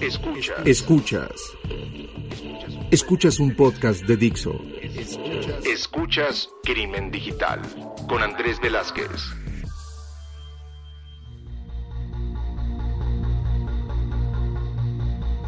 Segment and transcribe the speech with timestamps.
[0.00, 0.64] Escuchas.
[0.64, 1.56] Escuchas.
[2.92, 4.60] Escuchas un podcast de Dixo.
[5.64, 7.60] Escuchas Crimen Digital
[8.08, 9.47] con Andrés Velázquez.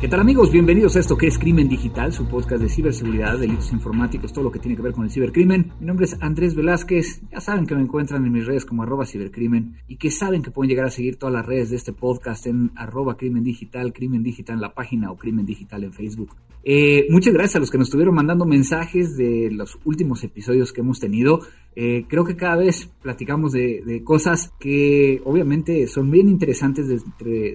[0.01, 0.51] ¿Qué tal amigos?
[0.51, 4.51] Bienvenidos a esto que es Crimen Digital, su podcast de ciberseguridad, delitos informáticos, todo lo
[4.51, 5.75] que tiene que ver con el cibercrimen.
[5.79, 9.05] Mi nombre es Andrés Velázquez, ya saben que me encuentran en mis redes como arroba
[9.05, 12.47] cibercrimen y que saben que pueden llegar a seguir todas las redes de este podcast
[12.47, 16.35] en arroba crimen digital, crimen digital en la página o crimen digital en Facebook.
[16.65, 20.81] Eh, muchas gracias a los que nos estuvieron mandando mensajes de los últimos episodios que
[20.81, 21.41] hemos tenido.
[21.77, 27.01] Eh, creo que cada vez platicamos de, cosas que obviamente son bien interesantes de,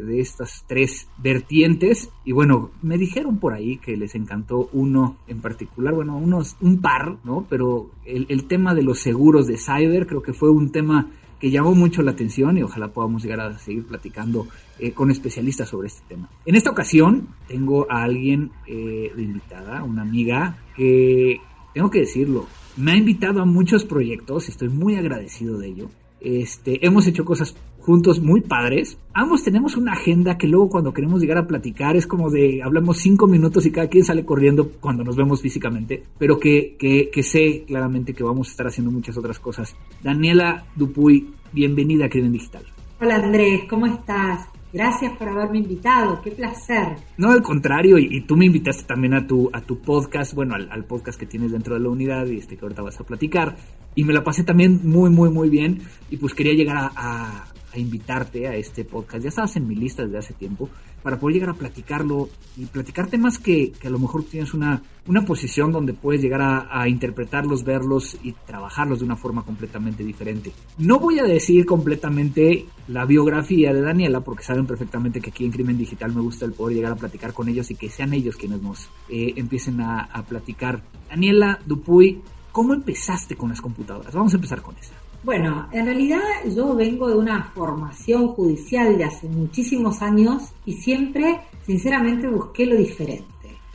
[0.01, 2.09] de, estas tres vertientes.
[2.23, 6.81] Y bueno, me dijeron por ahí que les encantó uno en particular, bueno, unos, un
[6.81, 7.45] par, ¿no?
[7.49, 11.51] Pero el, el tema de los seguros de cyber creo que fue un tema que
[11.51, 14.47] llamó mucho la atención y ojalá podamos llegar a seguir platicando
[14.79, 16.29] eh, con especialistas sobre este tema.
[16.45, 21.39] En esta ocasión tengo a alguien eh, de invitada, una amiga que,
[21.73, 25.89] tengo que decirlo, me ha invitado a muchos proyectos, estoy muy agradecido de ello.
[26.19, 28.97] Este, hemos hecho cosas juntos muy padres.
[29.13, 32.97] Ambos tenemos una agenda que luego cuando queremos llegar a platicar es como de hablamos
[32.97, 37.23] cinco minutos y cada quien sale corriendo cuando nos vemos físicamente, pero que, que, que
[37.23, 39.75] sé claramente que vamos a estar haciendo muchas otras cosas.
[40.01, 42.63] Daniela Dupuy, bienvenida a Crimen Digital.
[42.99, 44.47] Hola Andrés, ¿cómo estás?
[44.75, 46.97] Gracias por haberme invitado, qué placer.
[47.15, 50.83] No, al contrario, y, tú me invitaste también a tu, a tu podcast, bueno, al,
[50.83, 53.55] podcast que tienes dentro de la unidad y este que ahorita vas a platicar.
[53.95, 55.81] Y me la pasé también muy, muy, muy bien.
[56.09, 57.45] Y pues quería llegar a a
[57.79, 59.23] invitarte a este podcast.
[59.23, 60.69] Ya estabas en mi lista desde hace tiempo
[61.03, 64.81] para poder llegar a platicarlo y platicar temas que, que a lo mejor tienes una,
[65.07, 70.51] una posición donde puedes llegar a, interpretarlos, verlos y trabajarlos de una forma completamente diferente.
[70.77, 75.51] No voy a decir completamente la biografía de Daniela porque saben perfectamente que aquí en
[75.51, 78.35] Crimen Digital me gusta el poder llegar a platicar con ellos y que sean ellos
[78.35, 80.81] quienes nos eh, empiecen a, a platicar.
[81.07, 82.21] Daniela Dupuy,
[82.51, 84.13] ¿cómo empezaste con las computadoras?
[84.13, 84.93] Vamos a empezar con eso.
[85.25, 86.21] Bueno, en realidad
[86.55, 92.75] yo vengo de una formación judicial de hace muchísimos años y siempre, sinceramente, busqué lo
[92.75, 93.25] diferente,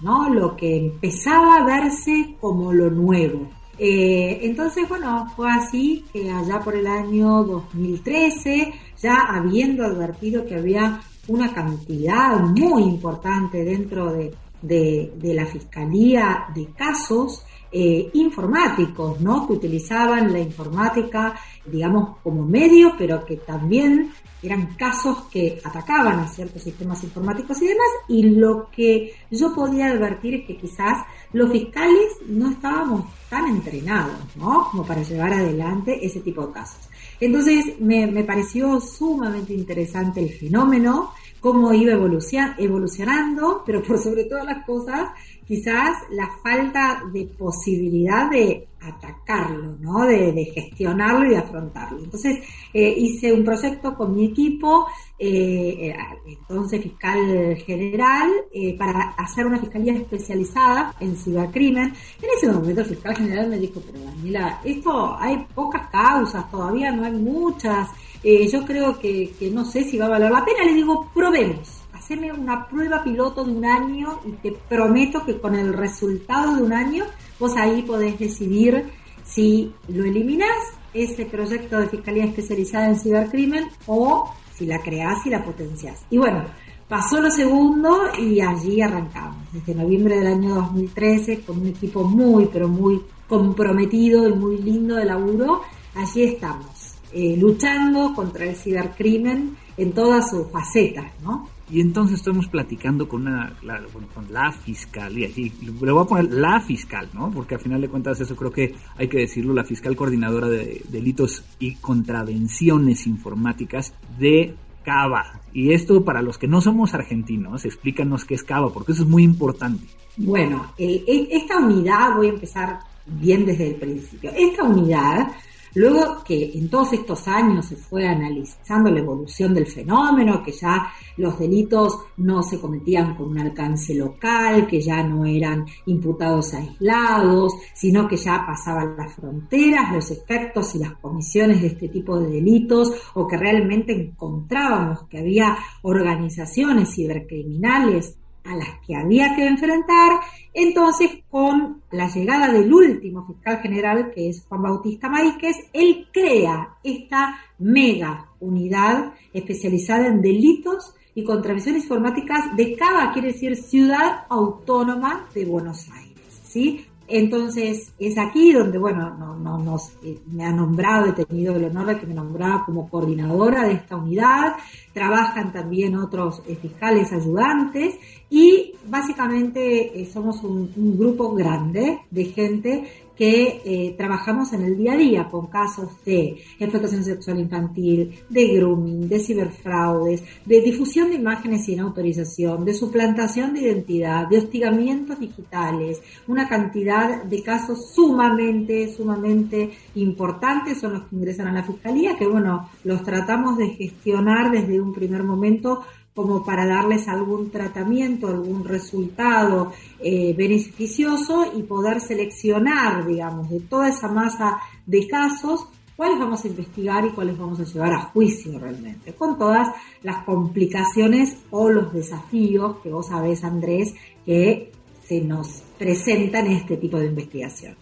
[0.00, 0.32] ¿no?
[0.32, 3.48] Lo que empezaba a verse como lo nuevo.
[3.76, 8.72] Eh, entonces, bueno, fue así que allá por el año 2013,
[9.02, 16.66] ya habiendo advertido que había una cantidad muy importante dentro de, de la Fiscalía de
[16.66, 19.46] casos, eh, informáticos, ¿no?
[19.46, 26.28] Que utilizaban la informática, digamos, como medio, pero que también eran casos que atacaban a
[26.28, 31.52] ciertos sistemas informáticos y demás, y lo que yo podía advertir es que quizás los
[31.52, 34.68] fiscales no estábamos tan entrenados, ¿no?
[34.70, 36.88] Como para llevar adelante ese tipo de casos.
[37.20, 44.44] Entonces me, me pareció sumamente interesante el fenómeno, cómo iba evolucionando, pero por sobre todas
[44.44, 45.10] las cosas,
[45.46, 50.06] quizás la falta de posibilidad de atacarlo, ¿no?
[50.06, 51.98] de, gestionarlo y de afrontarlo.
[51.98, 52.38] Entonces
[52.72, 54.86] eh, hice un proyecto con mi equipo,
[55.18, 55.94] eh,
[56.26, 61.92] entonces fiscal general, eh, para hacer una fiscalía especializada en cibercrimen.
[62.22, 66.90] En ese momento el fiscal general me dijo, pero Daniela, esto hay pocas causas, todavía
[66.92, 67.88] no hay muchas.
[68.22, 70.64] Yo creo que, que no sé si va a valer la pena.
[70.64, 75.54] Le digo, probemos haceme una prueba piloto de un año y te prometo que con
[75.54, 77.04] el resultado de un año
[77.38, 78.90] vos ahí podés decidir
[79.24, 80.56] si lo eliminás,
[80.92, 86.04] ese proyecto de Fiscalía Especializada en Cibercrimen, o si la creás y la potenciás.
[86.10, 86.44] Y bueno,
[86.88, 92.46] pasó lo segundo y allí arrancamos, desde noviembre del año 2013, con un equipo muy,
[92.52, 95.62] pero muy comprometido y muy lindo de laburo,
[95.94, 96.66] allí estamos,
[97.12, 101.48] eh, luchando contra el cibercrimen en todas sus facetas, ¿no?
[101.70, 103.80] Y entonces estamos platicando con, una, la,
[104.12, 107.30] con la fiscal, y le voy a poner la fiscal, ¿no?
[107.30, 110.82] Porque al final de cuentas eso creo que hay que decirlo, la fiscal coordinadora de
[110.88, 115.40] delitos y contravenciones informáticas de Cava.
[115.52, 119.08] Y esto para los que no somos argentinos, explícanos qué es Cava, porque eso es
[119.08, 119.86] muy importante.
[120.16, 125.28] Bueno, eh, e, esta unidad, voy a empezar bien desde el principio, esta unidad
[125.74, 130.92] Luego que en todos estos años se fue analizando la evolución del fenómeno, que ya
[131.16, 137.54] los delitos no se cometían con un alcance local, que ya no eran imputados aislados,
[137.74, 142.30] sino que ya pasaban las fronteras, los efectos y las comisiones de este tipo de
[142.30, 150.20] delitos, o que realmente encontrábamos que había organizaciones cibercriminales a las que había que enfrentar,
[150.52, 156.76] entonces con la llegada del último fiscal general, que es Juan Bautista Maíquez, él crea
[156.82, 165.26] esta mega unidad especializada en delitos y contravenciones informáticas de cada, quiere decir, ciudad autónoma
[165.34, 166.40] de Buenos Aires.
[166.44, 166.86] ¿sí?
[167.10, 171.86] Entonces, es aquí donde, bueno, no, nos, eh, me ha nombrado, he tenido el honor
[171.86, 174.54] de que me nombraba como coordinadora de esta unidad,
[174.92, 177.96] trabajan también otros eh, fiscales ayudantes
[178.30, 182.88] y básicamente eh, somos un, grupo grande de gente
[183.20, 188.46] que eh, trabajamos en el día a día con casos de explotación sexual infantil, de
[188.46, 195.20] grooming, de ciberfraudes, de difusión de imágenes sin autorización, de suplantación de identidad, de hostigamientos
[195.20, 202.16] digitales, una cantidad de casos sumamente, sumamente importantes son los que ingresan a la Fiscalía,
[202.16, 205.82] que bueno, los tratamos de gestionar desde un primer momento
[206.14, 213.88] como para darles algún tratamiento, algún resultado eh, beneficioso y poder seleccionar, digamos, de toda
[213.88, 215.66] esa masa de casos,
[215.96, 219.68] cuáles vamos a investigar y cuáles vamos a llevar a juicio realmente, con todas
[220.02, 223.94] las complicaciones o los desafíos que vos sabés, Andrés,
[224.26, 224.72] que
[225.06, 227.78] se nos presentan en este tipo de investigaciones.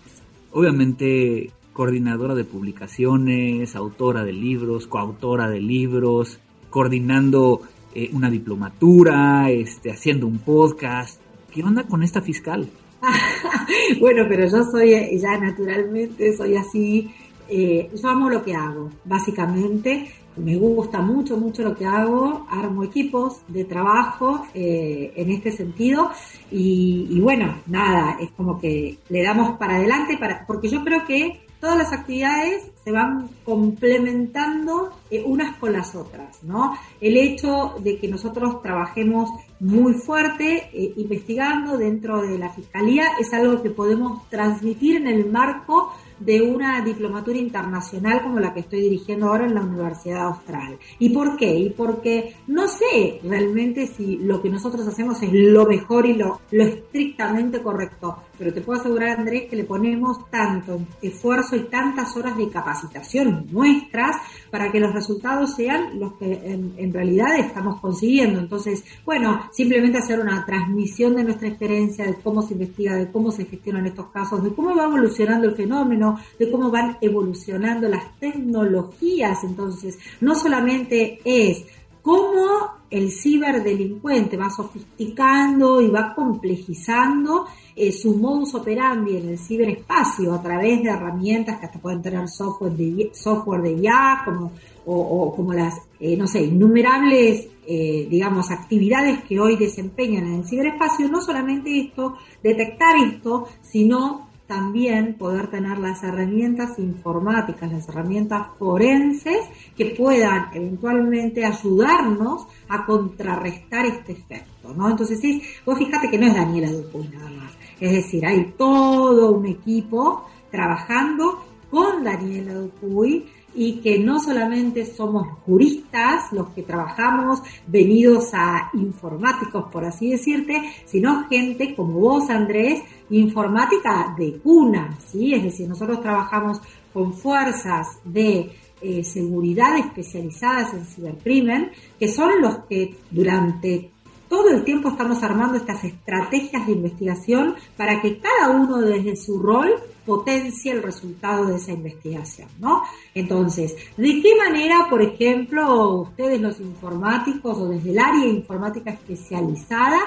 [0.53, 6.41] Obviamente, coordinadora de publicaciones, autora de libros, coautora de libros,
[6.71, 7.63] coordinando
[7.95, 11.21] eh, una diplomatura, este, haciendo un podcast.
[11.51, 12.69] ¿Qué onda con esta fiscal?
[14.01, 17.11] bueno, pero yo soy eh, ya naturalmente, soy así,
[17.49, 20.13] eh, yo amo lo que hago, básicamente.
[20.37, 26.13] Me gusta mucho, mucho lo que hago, armo equipos de trabajo en este sentido
[26.49, 31.05] y, y, bueno, nada, es como que le damos para adelante, para, porque yo creo
[31.05, 36.75] que todas las actividades se van complementando eh, unas con las otras, ¿no?
[37.01, 43.33] El hecho de que nosotros trabajemos muy fuerte eh, investigando dentro de la fiscalía es
[43.33, 48.81] algo que podemos transmitir en el marco de una diplomatura internacional como la que estoy
[48.81, 50.79] dirigiendo ahora en la Universidad Austral.
[50.99, 51.55] ¿Y por qué?
[51.55, 56.41] Y porque no sé realmente si lo que nosotros hacemos es lo mejor y lo,
[56.51, 62.17] lo estrictamente correcto, pero te puedo asegurar, Andrés, que le ponemos tanto esfuerzo y tantas
[62.17, 64.17] horas de capacitación nuestras
[64.51, 68.39] para que los resultados sean los que en, realidad estamos consiguiendo.
[68.39, 73.31] Entonces, bueno, simplemente hacer una transmisión de nuestra experiencia, de cómo se investiga, de cómo
[73.31, 78.17] se gestionan estos casos, de cómo va evolucionando el fenómeno, de cómo van evolucionando las
[78.19, 79.45] tecnologías.
[79.45, 81.65] Entonces, no solamente es
[82.03, 87.47] cómo el ciberdelincuente va sofisticando y va complejizando
[87.77, 92.29] eh, su modus operandi en el ciberespacio a través de herramientas que hasta pueden tener
[92.29, 94.53] software de, software IA, como,
[94.87, 100.47] o, como las, eh, no sé, innumerables, eh, digamos, actividades que hoy desempeñan en el
[100.47, 101.09] ciberespacio.
[101.09, 109.47] No solamente esto, detectar esto, sino también poder tener las herramientas informáticas, las herramientas forenses
[109.77, 114.89] que puedan eventualmente ayudarnos a contrarrestar este efecto, ¿no?
[114.89, 119.33] Entonces, es, vos fíjate que no es Daniela Dupuy nada más, es decir, hay todo
[119.33, 123.27] un equipo trabajando con Daniela Dupuy
[123.59, 130.63] y que no solamente somos juristas los que trabajamos venidos a informáticos, por así decirte,
[130.85, 135.35] sino gente como vos, Andrés, informática de cuna, ¿sí?
[135.35, 136.61] Es decir, nosotros trabajamos
[136.95, 143.91] con fuerzas de eh, seguridad especializadas en cibercrimen, que son los que durante
[144.29, 149.41] todo el tiempo estamos armando estas estrategias de investigación para que cada uno desde su
[149.41, 149.75] rol
[150.09, 152.83] potencie el resultado de esa investigación, ¿no?
[153.15, 159.99] Entonces, ¿de qué manera, por ejemplo, ustedes los informáticos o desde el área informática especializada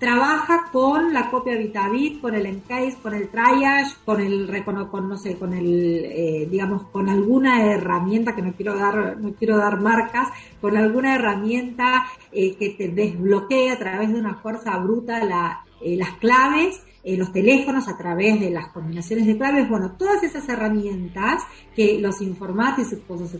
[0.00, 5.16] trabaja con la copia Vitavit, con el encase, con el triage, con el con, no
[5.16, 9.80] sé, con el eh, digamos con alguna herramienta que no quiero dar no quiero dar
[9.80, 10.30] marcas,
[10.60, 16.10] con alguna herramienta eh, que te desbloquee a través de una fuerza bruta eh, las
[16.14, 21.42] claves eh, los teléfonos a través de las combinaciones de claves, bueno, todas esas herramientas
[21.76, 22.94] que los informáticos,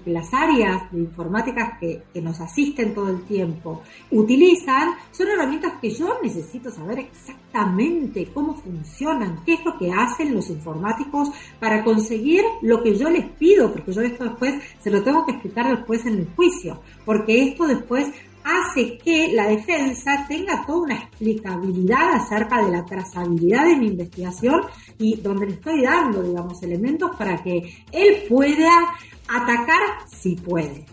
[0.04, 5.74] que las áreas de informáticas que, que nos asisten todo el tiempo utilizan, son herramientas
[5.80, 11.82] que yo necesito saber exactamente cómo funcionan, qué es lo que hacen los informáticos para
[11.82, 15.74] conseguir lo que yo les pido, porque yo esto después se lo tengo que explicar
[15.74, 18.12] después en el juicio, porque esto después
[18.44, 24.60] hace que la defensa tenga toda una explicabilidad acerca de la trazabilidad de mi investigación
[24.98, 28.94] y donde le estoy dando, digamos, elementos para que él pueda
[29.28, 30.84] atacar si puede.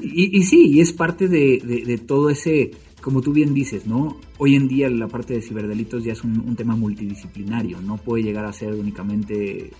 [0.00, 2.70] Y, sí, y es parte de, todo ese,
[3.02, 4.16] como tú bien dices, ¿no?
[4.38, 8.46] Hoy en día la parte de ciberdelitos ya es un, tema multidisciplinario, no puede llegar
[8.46, 9.70] a ser únicamente eh,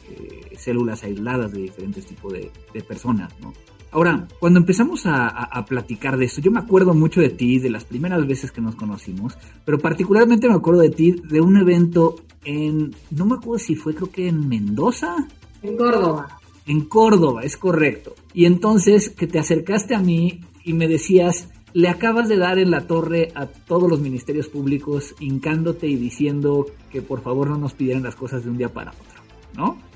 [0.56, 3.52] células aisladas de diferentes tipos de, de personas, ¿no?
[3.94, 7.84] Ahora, cuando empezamos a, platicar de esto, yo me acuerdo mucho de ti, de las
[7.84, 12.92] primeras veces que nos conocimos, pero particularmente me acuerdo de ti de un evento en,
[13.12, 15.14] no me acuerdo si fue, creo que en Mendoza.
[15.62, 16.40] En Córdoba.
[16.66, 18.16] En Córdoba, es correcto.
[18.32, 22.72] Y entonces que te acercaste a mí y me decías, le acabas de dar en
[22.72, 27.74] la torre a todos los ministerios públicos, hincándote y diciendo que por favor no nos
[27.74, 29.22] pidieran las cosas de un día para otro,
[29.54, 29.93] ¿no?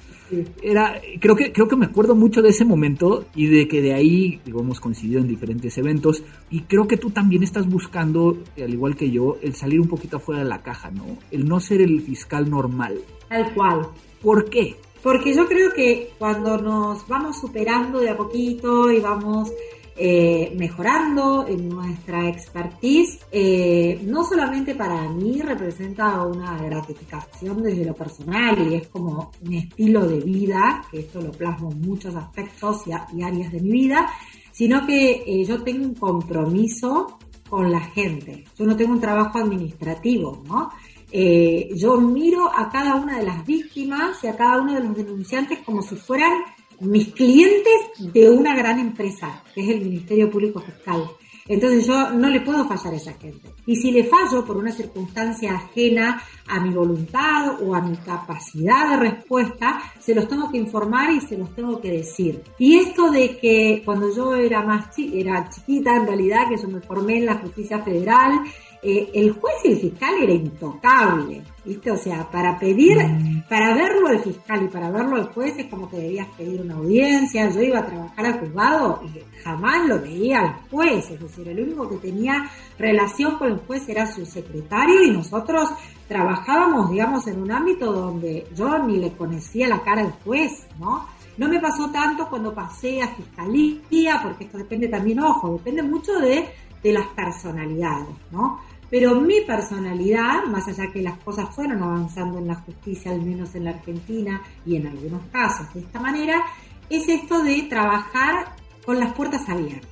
[0.62, 3.94] Era, creo que, creo que me acuerdo mucho de ese momento y de que de
[3.94, 8.72] ahí, digo, hemos coincidido en diferentes eventos y creo que tú también estás buscando, al
[8.72, 11.18] igual que yo, el salir un poquito afuera de la caja, ¿no?
[11.30, 12.98] El no ser el fiscal normal.
[13.28, 13.88] Tal cual.
[14.22, 14.76] ¿Por qué?
[15.02, 19.52] Porque yo creo que cuando nos vamos superando de a poquito y vamos
[20.00, 27.94] eh, mejorando en nuestra expertise, eh, no solamente para mí representa una gratificación desde lo
[27.94, 32.82] personal y es como un estilo de vida, que esto lo plasmo en muchos aspectos
[32.86, 34.08] y, áreas de mi vida,
[34.52, 38.44] sino que eh, yo tengo un compromiso con la gente.
[38.56, 40.70] Yo no tengo un trabajo administrativo, ¿no?
[41.10, 45.60] yo miro a cada una de las víctimas y a cada uno de los denunciantes
[45.60, 46.42] como si fueran
[46.80, 51.04] mis clientes de una gran empresa, que es el Ministerio Público Fiscal.
[51.48, 53.48] Entonces yo no le puedo fallar a esa gente.
[53.66, 58.90] Y si le fallo por una circunstancia ajena a mi voluntad o a mi capacidad
[58.90, 62.42] de respuesta, se los tengo que informar y se los tengo que decir.
[62.58, 66.80] Y esto de que cuando yo era más era chiquita, en realidad, que yo me
[66.80, 68.40] formé en la justicia federal,
[68.82, 71.90] eh, el juez y el fiscal era intocable, ¿viste?
[71.90, 73.48] O sea, para pedir, mm.
[73.48, 76.74] para verlo al fiscal y para verlo al juez es como que debías pedir una
[76.74, 77.50] audiencia.
[77.50, 81.60] Yo iba a trabajar al juzgado y jamás lo veía al juez, es decir, el
[81.60, 85.70] único que tenía relación con el juez era su secretario y nosotros
[86.06, 91.06] trabajábamos, digamos, en un ámbito donde yo ni le conocía la cara al juez, ¿no?
[91.36, 96.18] No me pasó tanto cuando pasé a fiscalía, porque esto depende también, ojo, depende mucho
[96.18, 96.48] de,
[96.82, 98.60] de las personalidades, ¿no?
[98.90, 103.54] Pero mi personalidad, más allá que las cosas fueron avanzando en la justicia, al menos
[103.54, 106.42] en la Argentina y en algunos casos de esta manera,
[106.88, 108.56] es esto de trabajar
[108.86, 109.90] con las puertas abiertas.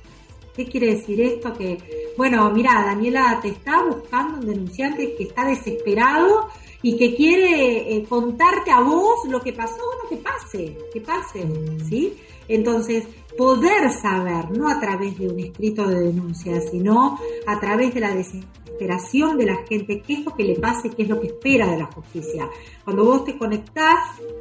[0.55, 1.53] ¿Qué quiere decir esto?
[1.53, 1.77] Que,
[2.17, 6.49] bueno, mira, Daniela, te está buscando un denunciante que está desesperado
[6.81, 11.47] y que quiere eh, contarte a vos lo que pasó, bueno, que pase, que pase,
[11.87, 12.17] ¿sí?
[12.47, 13.05] Entonces,
[13.37, 18.13] poder saber, no a través de un escrito de denuncia, sino a través de la
[18.15, 21.27] desesperación de la gente, qué es lo que le pasa y qué es lo que
[21.27, 22.49] espera de la justicia.
[22.83, 23.97] Cuando vos te conectás,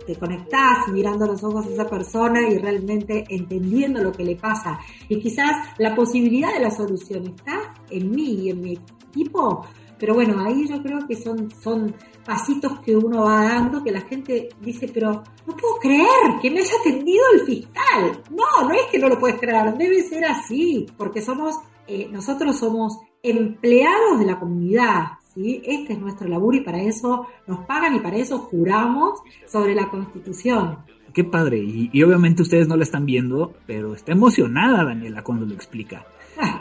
[0.06, 4.78] te conectás mirando los ojos a esa persona y realmente entendiendo lo que le pasa.
[5.08, 8.78] Y quizás la posibilidad de la solución está en mí y en mi
[9.10, 9.66] equipo,
[9.98, 14.02] pero bueno, ahí yo creo que son, son pasitos que uno va dando que la
[14.02, 18.22] gente dice, pero no puedo creer que me haya atendido el fiscal.
[18.30, 22.58] No, no es que no lo puedes creer, debe ser así, porque somos, eh, nosotros
[22.58, 25.62] somos empleados de la comunidad, ¿sí?
[25.64, 29.88] Este es nuestro laburo y para eso nos pagan y para eso juramos sobre la
[29.88, 30.78] Constitución.
[31.14, 35.46] Qué padre, y, y obviamente ustedes no la están viendo, pero está emocionada Daniela cuando
[35.46, 36.04] lo explica.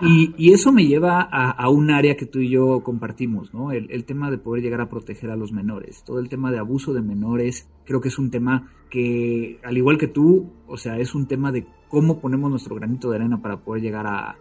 [0.01, 3.71] Y, eso me lleva a, un área que tú y yo compartimos, ¿no?
[3.71, 6.03] El, tema de poder llegar a proteger a los menores.
[6.05, 9.97] Todo el tema de abuso de menores, creo que es un tema que, al igual
[9.97, 13.57] que tú, o sea, es un tema de cómo ponemos nuestro granito de arena para
[13.57, 14.37] poder llegar a,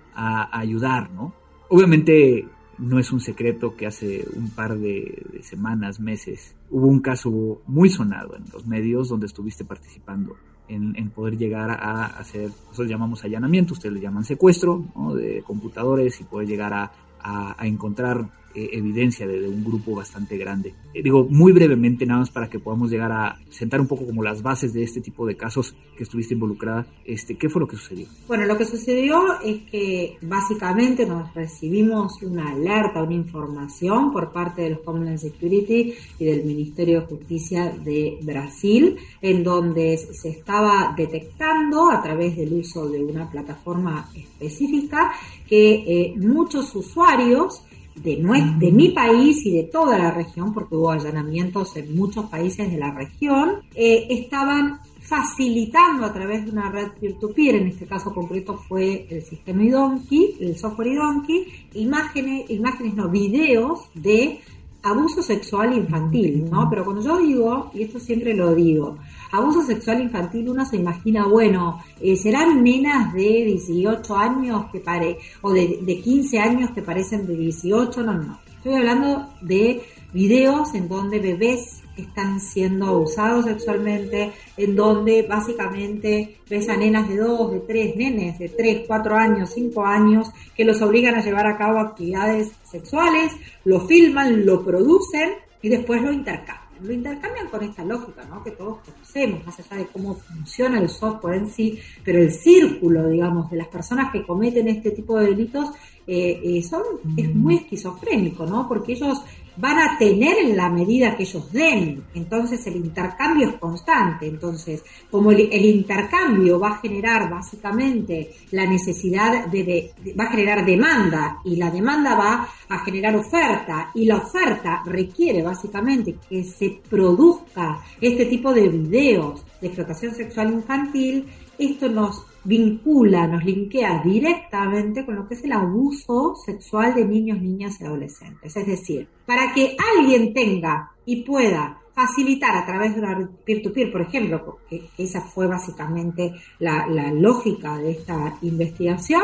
[0.58, 1.34] ayudar, ¿no?
[1.68, 2.46] Obviamente
[2.78, 7.88] no es un secreto que hace un par de, semanas, meses, hubo un caso muy
[7.88, 10.36] sonado en los medios donde estuviste participando
[10.68, 16.24] en, poder llegar a hacer, nosotros llamamos allanamiento, ustedes le llaman secuestro de computadores y
[16.24, 16.90] poder llegar a,
[17.22, 20.74] a encontrar eh, evidencia de, un grupo bastante grande.
[20.92, 24.22] Eh, digo, muy brevemente, nada más para que podamos llegar a sentar un poco como
[24.22, 27.76] las bases de este tipo de casos que estuviste involucrada, este, ¿qué fue lo que
[27.76, 28.06] sucedió?
[28.28, 34.62] Bueno, lo que sucedió es que básicamente nos recibimos una alerta, una información por parte
[34.62, 40.94] de los Homeland Security y del Ministerio de Justicia de Brasil, en donde se estaba
[40.96, 45.12] detectando a través del uso de una plataforma específica
[45.48, 47.62] que eh, muchos usuarios
[47.96, 48.16] de,
[48.58, 52.78] de mi país y de toda la región, porque hubo allanamientos en muchos países de
[52.78, 58.56] la región, eh, estaban facilitando a través de una red peer-to-peer, en este caso concreto
[58.56, 64.40] fue el sistema IDONKI, el software IDONKI, imágenes, imágenes no, videos de
[64.84, 66.68] abuso sexual infantil, ¿no?
[66.68, 68.98] Pero cuando yo digo, y esto siempre lo digo,
[69.32, 75.18] abuso sexual infantil, uno se imagina, bueno, eh, serán nenas de 18 años que pare,
[75.40, 79.82] o de, de 15 años que parecen de 18, no, no, Estoy hablando de
[80.14, 87.16] videos en donde bebés están siendo abusados sexualmente, en donde básicamente ves a nenas de
[87.16, 91.46] dos, de tres, nenes de tres, cuatro años, cinco años, que los obligan a llevar
[91.46, 93.32] a cabo actividades sexuales,
[93.64, 95.30] lo filman, lo producen
[95.62, 96.64] y después lo intercambian.
[96.82, 98.42] Lo intercambian con esta lógica, ¿no?
[98.42, 103.08] Que todos conocemos, más allá de cómo funciona el software en sí, pero el círculo,
[103.08, 105.70] digamos, de las personas que cometen este tipo de delitos
[106.06, 106.82] eh, eh, son,
[107.16, 108.68] es muy esquizofrénico, ¿no?
[108.68, 109.22] Porque ellos
[109.56, 112.04] van a tener en la medida que ellos den.
[112.14, 114.26] Entonces el intercambio es constante.
[114.26, 121.38] Entonces, como el, intercambio va a generar básicamente la necesidad de, va a generar demanda
[121.44, 127.80] y la demanda va a generar oferta y la oferta requiere básicamente que se produzca
[128.00, 131.26] este tipo de videos de explotación sexual infantil,
[131.58, 137.40] esto nos vincula, nos linkea directamente con lo que es el abuso sexual de niños,
[137.40, 138.56] niñas y adolescentes.
[138.56, 144.02] Es decir, para que alguien tenga y pueda facilitar a través de una peer-to-peer, por
[144.02, 149.22] ejemplo, que esa fue básicamente la lógica de esta investigación,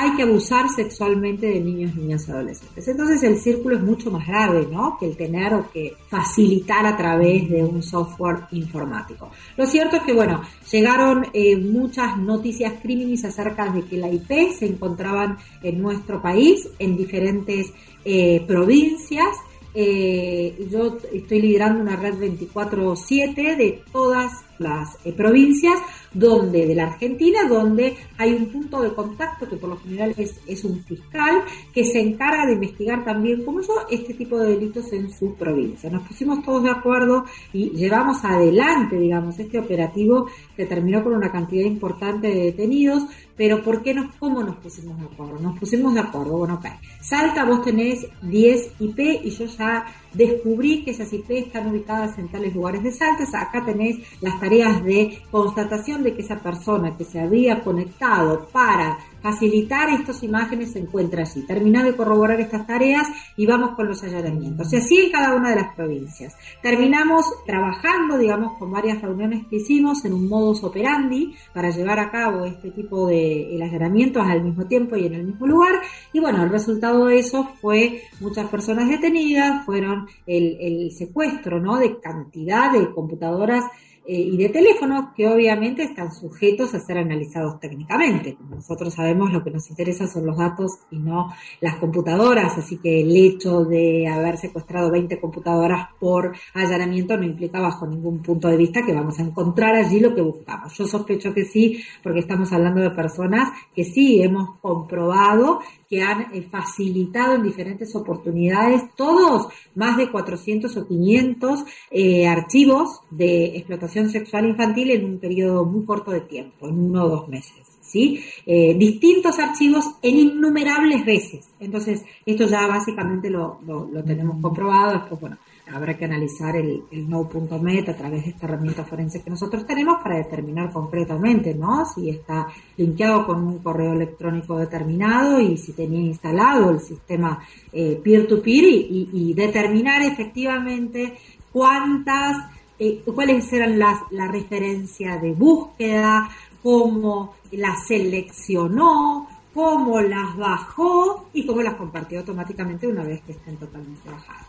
[0.00, 2.86] hay que abusar sexualmente de niños, niñas y adolescentes.
[2.86, 4.96] Entonces el círculo es mucho más grave, ¿no?
[4.96, 9.28] Que el tener o que facilitar a través de un software informático.
[9.56, 14.52] Lo cierto es que, bueno, llegaron eh, muchas noticias crímenes acerca de que la IP
[14.56, 17.72] se encontraban en nuestro país, en diferentes
[18.04, 19.36] eh, provincias,
[19.74, 25.78] eh, yo estoy liderando una red 24/7 de todas las provincias
[26.18, 30.64] donde de la Argentina, donde hay un punto de contacto que por lo general es,
[30.64, 35.10] un fiscal que se encarga de investigar también, como yo, este tipo de delitos en
[35.12, 35.88] su provincia.
[35.88, 41.30] Nos pusimos todos de acuerdo y llevamos adelante, digamos, este operativo que terminó con una
[41.30, 43.04] cantidad importante de detenidos,
[43.36, 45.38] pero ¿por qué nos, cómo nos pusimos de acuerdo?
[45.38, 46.66] Nos pusimos de acuerdo, bueno, ok.
[47.00, 49.86] Salta, vos tenés 10 IP y yo ya
[50.18, 53.24] descubrí que esas IP están ubicadas en tales lugares de Salta.
[53.40, 58.98] Acá tenés las tareas de constatación de que esa persona que se había conectado para
[59.22, 61.42] facilitar estas imágenes se encuentra allí.
[61.46, 64.72] Terminá de corroborar estas tareas y vamos con los allanamientos.
[64.72, 66.36] Y así en cada una de las provincias.
[66.62, 72.10] Terminamos trabajando, digamos, con varias reuniones que hicimos en un modus operandi para llevar a
[72.10, 75.80] cabo este tipo de allanamientos al mismo tiempo y en el mismo lugar.
[76.12, 81.78] Y bueno, el resultado de eso fue muchas personas detenidas, fueron el, el secuestro, ¿no?
[81.78, 83.64] De cantidad de computadoras
[84.10, 88.38] y de teléfonos que obviamente están sujetos a ser analizados técnicamente.
[88.48, 93.02] nosotros sabemos, lo que nos interesa son los datos y no las computadoras, así que
[93.02, 98.56] el hecho de haber secuestrado 20 computadoras por allanamiento no implica bajo ningún punto de
[98.56, 100.72] vista que vamos a encontrar allí lo que buscamos.
[100.72, 106.34] Yo sospecho que sí, porque estamos hablando de personas que sí hemos comprobado que han
[106.34, 114.10] eh, facilitado en diferentes oportunidades, todos más de 400 o 500 eh, archivos de explotación
[114.10, 117.66] sexual infantil en un periodo muy corto de tiempo, en uno o dos meses.
[117.80, 118.22] ¿Sí?
[118.44, 121.48] Eh, distintos archivos en innumerables veces.
[121.58, 124.98] Entonces, esto ya básicamente lo, lo, lo tenemos comprobado.
[124.98, 125.38] Después, bueno,
[125.72, 130.02] habrá que analizar el, el no.met a través de esta herramienta forense que nosotros tenemos
[130.02, 131.84] para determinar concretamente, ¿no?
[131.84, 137.38] Si está linkeado con un correo electrónico determinado y si tenía instalado el sistema
[137.72, 141.16] eh, peer-to-peer y, determinar efectivamente
[141.52, 142.36] cuántas,
[142.78, 146.28] eh, cuáles eran las, la referencia de búsqueda,
[146.62, 153.56] cómo las seleccionó, cómo las bajó y cómo las compartió automáticamente una vez que estén
[153.56, 154.46] totalmente bajadas.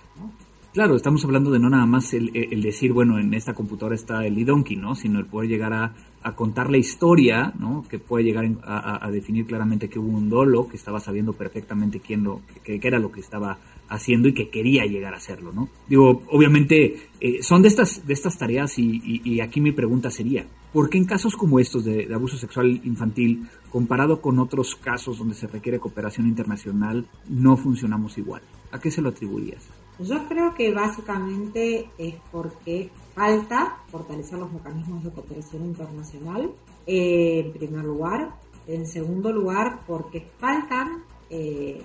[0.72, 4.38] Claro, estamos hablando de no nada más el, decir, bueno, en esta computadora está el
[4.38, 4.94] iDonkey, ¿no?
[4.94, 5.96] Sino el poder llegar a,
[6.36, 7.84] contar la historia, ¿no?
[7.90, 12.24] Que puede llegar a, definir claramente que hubo un dolo, que estaba sabiendo perfectamente quién
[12.24, 15.70] lo, que, era lo que estaba haciendo y que quería llegar a hacerlo, ¿no?
[15.88, 20.88] Digo, obviamente eh, son de estas, de estas tareas y, aquí mi pregunta sería, ¿por
[20.92, 25.34] qué en casos como estos de, de abuso sexual infantil, comparado con otros casos donde
[25.34, 28.44] se requiere cooperación internacional, no funcionamos igual?
[28.72, 29.68] ¿A qué se lo atribuirías?
[30.00, 36.52] Yo creo que básicamente es porque falta fortalecer los mecanismos de cooperación internacional,
[36.88, 38.34] eh, en primer lugar.
[38.66, 41.84] En segundo lugar, porque faltan eh,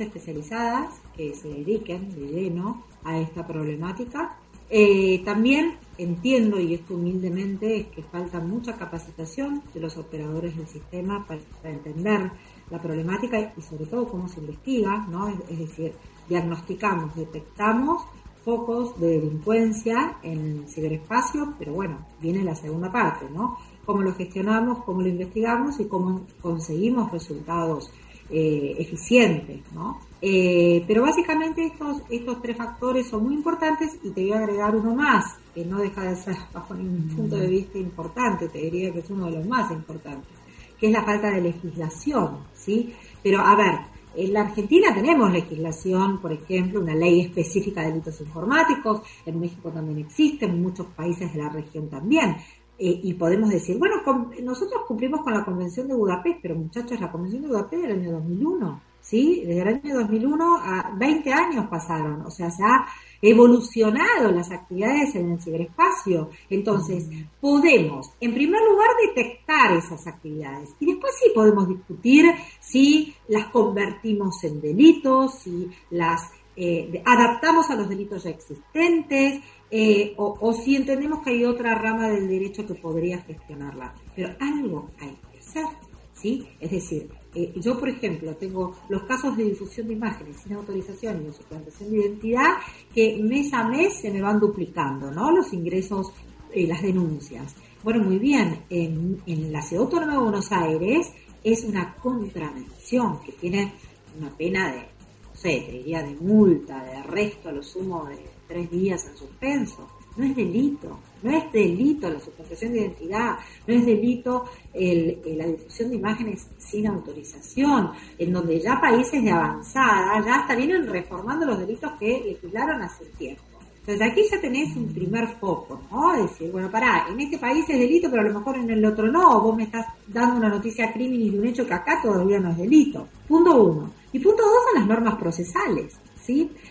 [0.00, 4.38] especializadas que se dediquen de lleno a esta problemática.
[4.68, 10.66] Eh, también entiendo, y esto humildemente, es que falta mucha capacitación de los operadores del
[10.66, 12.32] sistema para, entender
[12.70, 15.28] la problemática y sobre todo cómo se investiga, ¿no?
[15.28, 15.92] es decir,
[16.32, 18.02] diagnosticamos, detectamos
[18.44, 23.58] focos de delincuencia en el ciberespacio, pero bueno, viene la segunda parte, ¿no?
[23.84, 27.92] Cómo lo gestionamos, cómo lo investigamos y cómo conseguimos resultados
[28.30, 30.00] eh, eficientes, ¿no?
[30.20, 34.74] Eh, pero básicamente estos, estos tres factores son muy importantes y te voy a agregar
[34.74, 38.92] uno más, que no deja de ser bajo ningún punto de vista importante, te diría
[38.92, 40.30] que es uno de los más importantes,
[40.78, 42.92] que es la falta de legislación, ¿sí?
[43.22, 48.20] Pero a ver, en la Argentina tenemos legislación, por ejemplo, una ley específica de delitos
[48.20, 52.36] informáticos, en México también existe, en muchos países de la región también.
[52.78, 53.96] Eh, y podemos decir, bueno,
[54.42, 58.12] nosotros cumplimos con la Convención de Budapest, pero muchachos, la Convención de Budapest del año
[58.12, 59.42] 2001, ¿sí?
[59.44, 62.86] Desde el año 2001 a 20 años pasaron, o sea, se ha
[63.20, 66.30] evolucionado las actividades en el ciberespacio.
[66.48, 67.06] Entonces,
[67.40, 72.26] podemos, en primer lugar, detectar esas actividades y después sí podemos discutir
[72.60, 80.12] si las convertimos en delitos, si las eh, adaptamos a los delitos ya existentes eh,
[80.18, 83.94] o, si entendemos que hay otra rama del derecho que podría gestionarla.
[84.14, 85.64] Pero algo hay que hacer,
[86.12, 86.46] ¿sí?
[86.60, 91.22] Es decir, eh, yo, por ejemplo, tengo los casos de difusión de imágenes sin autorización
[91.22, 92.56] y de suplantación de identidad
[92.94, 95.32] que mes a mes se me van duplicando, ¿no?
[95.32, 96.12] Los ingresos
[96.54, 97.54] y las denuncias.
[97.82, 101.10] Bueno, muy bien, en, la Ciudad Autónoma de Buenos Aires
[101.42, 103.72] es una contravención que tiene
[104.18, 108.18] una pena de, no sé, te diría de multa, de arresto a lo sumo de
[108.46, 109.88] tres días en suspenso.
[110.16, 114.44] No es delito, no es delito la suplantación de identidad, no es delito
[114.74, 120.54] el, la difusión de imágenes sin autorización, en donde ya países de avanzada ya hasta
[120.54, 123.42] vienen reformando los delitos que legislaron hace tiempo.
[123.80, 126.22] Entonces aquí ya tenés un primer foco, ¿no?
[126.22, 129.10] Decir, bueno, pará, en este país es delito, pero a lo mejor en el otro
[129.10, 132.50] no, vos me estás dando una noticia crimen de un hecho que acá todavía no
[132.50, 133.08] es delito.
[133.26, 133.90] Punto uno.
[134.12, 135.96] Y punto dos son las normas procesales.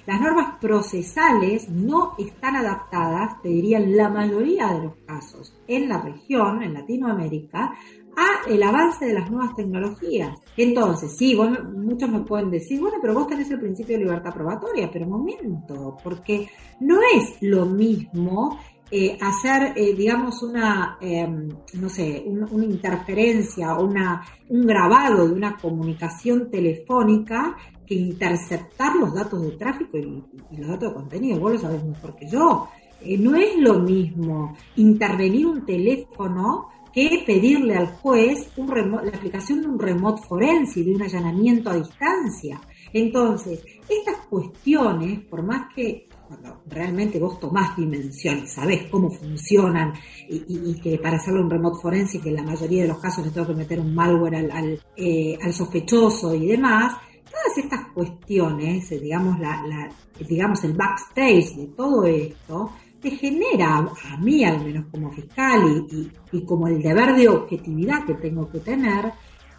[0.06, 6.02] Las normas procesales no están adaptadas, te diría, la mayoría de los casos en la
[6.02, 7.74] región, en Latinoamérica,
[8.16, 10.40] a el avance de las nuevas tecnologías.
[10.58, 11.38] Entonces, sí,
[11.74, 15.98] muchos me pueden decir, bueno, pero vos tenés el principio de libertad probatoria, pero momento,
[16.04, 18.58] porque no es lo mismo
[18.94, 25.34] eh, hacer, eh, digamos, una, em, no sé, una interferencia o una, un grabado de
[25.34, 27.56] una comunicación telefónica
[27.88, 30.24] que interceptar los datos de tráfico y,
[30.58, 31.40] los datos de contenido.
[31.40, 32.68] Vos lo sabés mejor que yo.
[33.02, 38.68] Eh, no es lo mismo intervenir un teléfono que pedirle al juez un
[39.06, 42.60] la aplicación de un remote forense, de un allanamiento a distancia.
[42.92, 49.94] Entonces, estas cuestiones, por más que cuando realmente vos tomás dimensión y sabés cómo funcionan
[50.30, 53.32] y, que para hacerle un remote forense, que en la mayoría de los casos le
[53.32, 56.96] tengo que meter un malware al, al, eh, al sospechoso y demás,
[57.30, 59.90] todas estas cuestiones, eh, digamos, la,
[60.26, 65.86] digamos el backstage de todo esto, te genera, a mí al menos como fiscal
[66.32, 69.12] y, como el deber de objetividad que tengo que tener,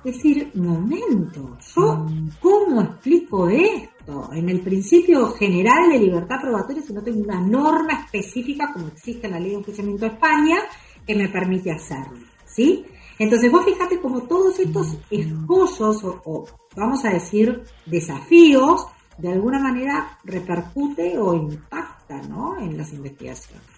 [0.02, 2.30] decir, momento, yo mm.
[2.40, 3.91] cómo explico esto
[4.32, 9.26] en el principio general de libertad probatoria si no tengo una norma específica como existe
[9.26, 10.58] en la ley de enjuiciamiento de España
[11.06, 12.84] que me permite hacerlo, ¿sí?
[13.18, 18.86] Entonces vos fíjate como todos estos escollos o, vamos a decir desafíos
[19.18, 22.58] de alguna manera repercute o impacta ¿no?
[22.58, 23.71] en las investigaciones.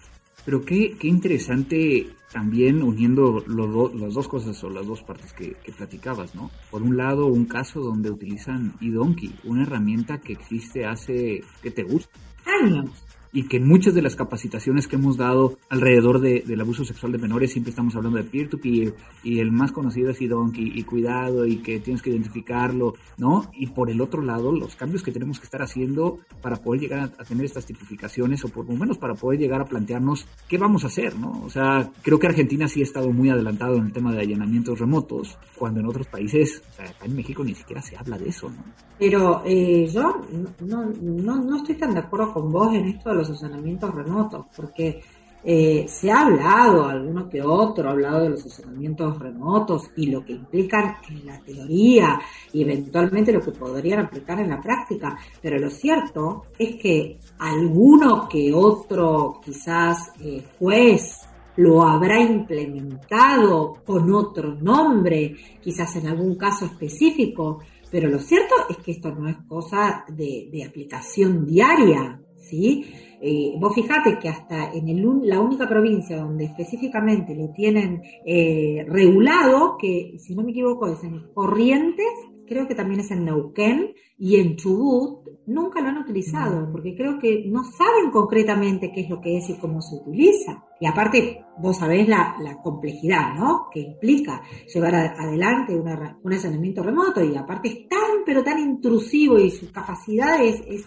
[0.45, 5.71] Pero qué, qué interesante también uniendo las dos cosas o las dos partes que, que,
[5.71, 6.51] platicabas, ¿no?
[6.69, 11.83] Por un lado, un caso donde utilizan eDonkey, una herramienta que existe hace, ¿qué te
[11.83, 12.19] gusta?
[12.45, 13.04] Años
[13.35, 17.51] y que muchas de las capacitaciones que hemos dado alrededor del abuso sexual de menores
[17.51, 21.81] siempre estamos hablando de peer-to-peer y el más conocido es Donkey y cuidado y que
[21.81, 23.51] tienes que identificarlo, ¿no?
[23.53, 27.11] Y por el otro lado, los cambios que tenemos que estar haciendo para poder llegar
[27.17, 30.85] a, tener estas tipificaciones o por lo menos para poder llegar a plantearnos qué vamos
[30.85, 31.43] a hacer, ¿no?
[31.43, 34.79] O sea, creo que Argentina sí ha estado muy adelantado en el tema de allanamientos
[34.79, 38.29] remotos, cuando en otros países, o sea, acá en México ni siquiera se habla de
[38.29, 38.63] eso, ¿no?
[38.97, 40.21] Pero eh, yo
[40.61, 44.45] no, no, no estoy tan de acuerdo con vos en esto de los los remotos,
[44.55, 45.01] porque
[45.47, 50.25] eh, se ha hablado, alguno que otro ha hablado de los asesoramientos remotos y lo
[50.25, 52.19] que implican en la teoría
[52.51, 58.27] y eventualmente lo que podrían aplicar en la práctica, pero lo cierto es que alguno
[58.27, 61.21] que otro quizás eh, juez
[61.57, 67.59] lo habrá implementado con otro nombre, quizás en algún caso específico,
[67.91, 72.85] pero lo cierto es que esto no es cosa de aplicación diaria, ¿sí?
[73.21, 78.85] Eh, vos fijate que hasta en el, la única provincia donde específicamente lo tienen eh,
[78.87, 82.13] regulado, que si no me equivoco es en Corrientes,
[82.47, 87.19] creo que también es en Neuquén y en Chubut, nunca lo han utilizado, porque creo
[87.19, 90.63] que no saben concretamente qué es lo que es y cómo se utiliza.
[90.79, 93.67] Y aparte, vos sabés la, complejidad, ¿no?
[93.71, 94.41] Que implica
[94.73, 100.43] llevar adelante un allanamiento remoto y aparte es tan pero tan intrusivo y su capacidad
[100.43, 100.85] es, es,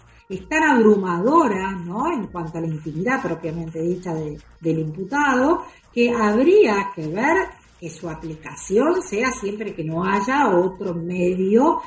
[0.49, 2.13] tan abrumadora, ¿no?
[2.13, 7.49] En cuanto a la intimidad propiamente dicha del imputado, que habría que ver
[7.81, 11.81] que su aplicación sea siempre que no haya otro medio,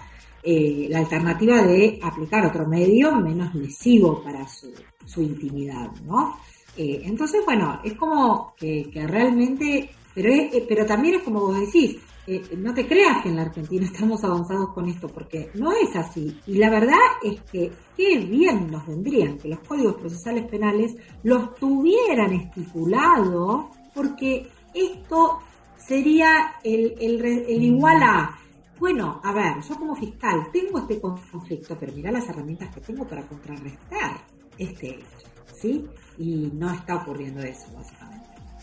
[0.43, 4.73] eh, la alternativa de aplicar otro medio menos lesivo para su,
[5.05, 6.37] su intimidad, ¿no?
[6.77, 11.97] Eh, entonces, bueno, es como que, realmente, pero, eh, pero también es como vos decís,
[12.27, 15.95] eh, no te creas que en la Argentina estamos avanzados con esto, porque no es
[15.95, 16.39] así.
[16.47, 21.55] Y la verdad es que qué bien nos vendrían que los códigos procesales penales los
[21.55, 25.39] tuvieran estipulado, porque esto
[25.77, 28.37] sería el, el igual a
[28.81, 33.07] bueno, a ver, yo como fiscal tengo este conflicto, pero mira las herramientas que tengo
[33.07, 34.25] para contrarrestar
[34.57, 35.31] este hecho.
[35.53, 35.87] ¿sí?
[36.17, 38.00] Y no está ocurriendo eso, básicamente.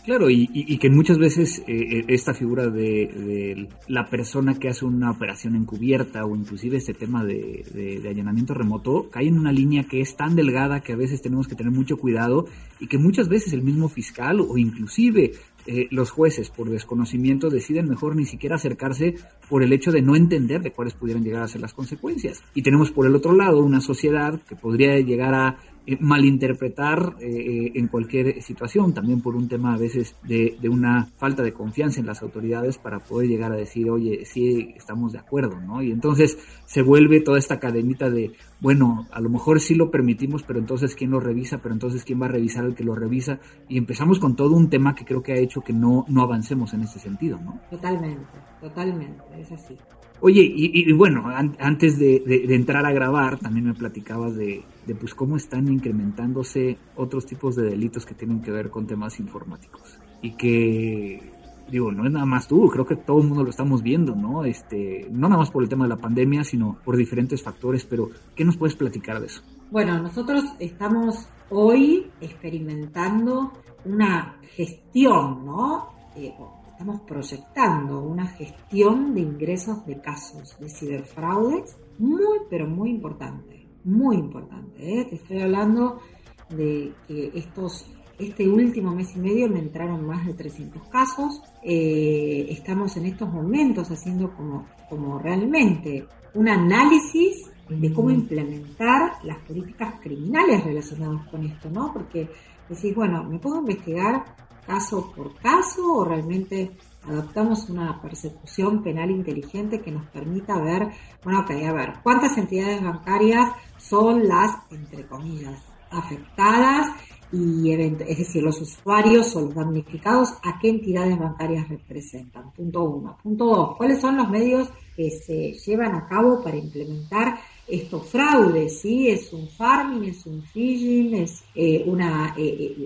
[0.05, 5.11] Claro, y, que muchas veces eh, eh, esta figura de, la persona que hace una
[5.11, 10.15] operación encubierta o inclusive este tema de, allanamiento remoto cae en una línea que es
[10.15, 12.47] tan delgada que a veces tenemos que tener mucho cuidado
[12.79, 15.33] y que muchas veces el mismo fiscal o inclusive
[15.67, 19.15] eh, los jueces por desconocimiento deciden mejor ni siquiera acercarse
[19.49, 22.41] por el hecho de no entender de cuáles pudieran llegar a ser las consecuencias.
[22.55, 25.57] Y tenemos por el otro lado una sociedad que podría llegar a
[25.89, 30.69] eh, malinterpretar eh, eh, en cualquier situación, también por un tema a veces de, de,
[30.69, 35.13] una falta de confianza en las autoridades para poder llegar a decir, oye, sí, estamos
[35.13, 35.81] de acuerdo, ¿no?
[35.81, 40.43] Y entonces se vuelve toda esta cadenita de, bueno, a lo mejor sí lo permitimos,
[40.43, 43.39] pero entonces quién lo revisa, pero entonces quién va a revisar el que lo revisa,
[43.67, 46.71] y empezamos con todo un tema que creo que ha hecho que no, no avancemos
[46.75, 47.59] en ese sentido, ¿no?
[47.71, 48.27] Totalmente,
[48.61, 49.75] totalmente, es así.
[50.21, 51.25] Oye, y, bueno,
[51.59, 54.63] antes de, entrar a grabar, también me platicabas de,
[54.99, 59.97] pues cómo están incrementándose otros tipos de delitos que tienen que ver con temas informáticos.
[60.21, 61.31] Y que,
[61.71, 64.43] digo, no es nada más tú, creo que todo el mundo lo estamos viendo, ¿no?
[64.43, 68.09] Este, no nada más por el tema de la pandemia, sino por diferentes factores, pero
[68.35, 69.41] ¿qué nos puedes platicar de eso?
[69.71, 73.53] Bueno, nosotros estamos hoy experimentando
[73.85, 75.89] una gestión, ¿no?
[76.15, 76.33] Eh,
[76.79, 84.15] estamos proyectando una gestión de ingresos de casos de ciberfraudes muy, pero muy importante, muy
[84.15, 85.01] importante.
[85.01, 85.03] ¿eh?
[85.03, 85.99] Te estoy hablando
[86.47, 87.85] de que estos,
[88.17, 91.41] este último mes y medio me entraron más de 300 casos.
[91.61, 99.39] Eh, estamos en estos momentos haciendo como, como realmente un análisis de cómo implementar las
[99.39, 101.91] políticas criminales relacionadas con esto, ¿no?
[101.91, 102.29] Porque
[102.69, 104.23] decís, bueno, me puedo investigar
[104.69, 106.71] caso por caso o realmente
[107.03, 110.89] adoptamos una persecución penal inteligente que nos permita ver,
[111.23, 116.87] bueno, ok, a ver, cuántas entidades bancarias son las, entre comillas, afectadas
[117.31, 122.51] y es decir, los usuarios o los damnificados, a qué entidades bancarias representan.
[122.51, 123.17] Punto uno.
[123.21, 128.81] Punto dos, cuáles son los medios que se llevan a cabo para implementar estos fraudes,
[128.81, 129.09] ¿sí?
[129.09, 132.43] Es un farming, es un phishing, es eh, una, eh,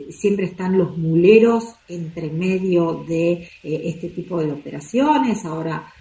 [0.07, 5.45] eh, siempre están los muleros entre medio de este tipo de operaciones.
[5.45, 5.91] Ahora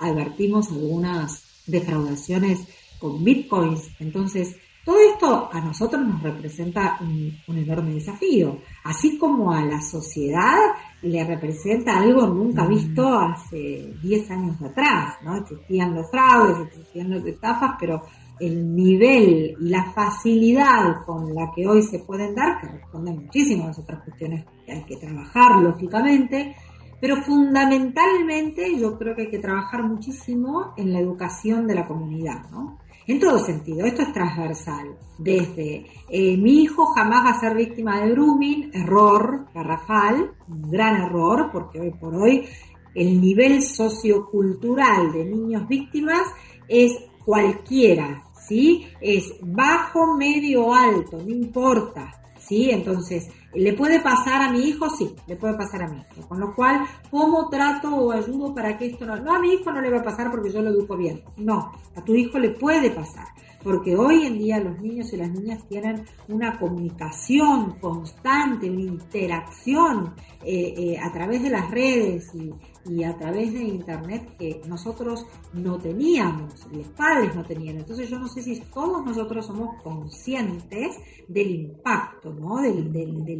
[0.00, 2.60] advertimos algunas defraudaciones
[2.98, 3.90] con bitcoins.
[3.98, 4.56] Entonces,
[4.90, 10.58] todo esto a nosotros nos representa un, enorme desafío, así como a la sociedad
[11.02, 15.36] le representa algo nunca visto hace 10 años atrás, ¿no?
[15.36, 18.02] Existían los fraudes, existían las estafas, pero
[18.40, 23.64] el nivel y la facilidad con la que hoy se pueden dar, que responden muchísimo
[23.64, 26.56] a las otras cuestiones que hay que trabajar, lógicamente,
[27.00, 32.50] pero fundamentalmente yo creo que hay que trabajar muchísimo en la educación de la comunidad,
[32.50, 32.79] ¿no?
[33.06, 34.96] En todo sentido, esto es transversal.
[35.18, 41.02] Desde eh, mi hijo jamás va a ser víctima de grooming, error garrafal, un gran
[41.02, 42.46] error, porque hoy por hoy
[42.94, 46.22] el nivel sociocultural de niños víctimas
[46.68, 46.92] es
[47.24, 48.86] cualquiera, ¿sí?
[49.00, 52.20] Es bajo, medio, alto, no importa.
[52.40, 52.70] ¿sí?
[52.70, 54.88] Entonces, ¿le puede pasar a mi hijo?
[54.90, 56.28] Sí, le puede pasar a mi hijo.
[56.28, 59.16] Con lo cual, ¿cómo trato o ayudo para que esto no...
[59.16, 61.22] No, a mi hijo no le va a pasar porque yo lo educo bien.
[61.36, 63.26] No, a tu hijo le puede pasar.
[63.62, 70.14] Porque hoy en día los niños y las niñas tienen una comunicación constante, una interacción
[70.42, 75.78] eh, eh, a través de las redes y, a través de internet que nosotros no
[75.78, 77.76] teníamos, los padres no tenían.
[77.76, 80.96] Entonces yo no sé si todos nosotros somos conscientes
[81.28, 82.56] del impacto, ¿no?
[82.62, 82.90] Del,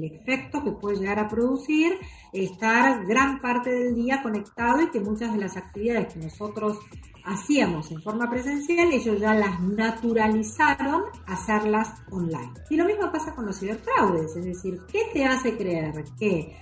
[0.05, 1.99] efecto que puede llegar a producir
[2.33, 6.79] estar gran parte del día conectado y que muchas de las actividades que nosotros
[7.25, 12.53] hacíamos en forma presencial, ellos ya las naturalizaron hacerlas online.
[12.71, 16.57] Y lo mismo pasa con los ciberfraudes, es decir, ¿qué te hace creer que